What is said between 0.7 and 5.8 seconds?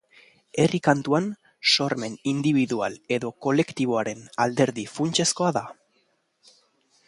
kantuan sormen indibidual edo kolektiboaren alderdi funtsezkoa da.